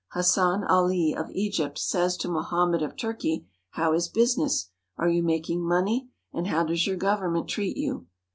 [0.13, 4.71] Hassan Ali of Egypt says to Mohammed of Turkey, "How is business?
[4.97, 8.07] Are you making money, and how does your government treat you?"